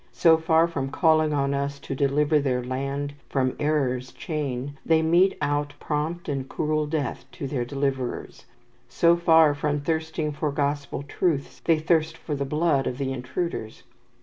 [0.13, 5.37] So far from calling on us to deliver their land "from error's chain," they mete
[5.43, 8.45] out prompt and cruel death to their deliverers.
[8.89, 13.83] So far from thirsting for Gospel truths, they thirst for the blood of the intruders.